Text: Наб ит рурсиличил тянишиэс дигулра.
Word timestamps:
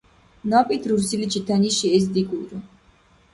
Наб 0.49 0.67
ит 0.75 0.83
рурсиличил 0.89 1.43
тянишиэс 1.47 2.05
дигулра. 2.13 2.57